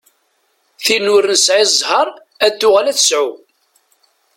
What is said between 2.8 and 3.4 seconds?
ad tesɛu.